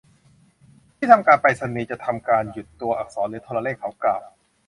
[0.95, 4.23] ที่ทำการไปรษณีย์จะทำการหยุดตัวอักษรหรือโทรเลข เขากล่าว